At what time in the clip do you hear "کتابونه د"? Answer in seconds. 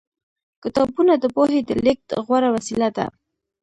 0.63-1.25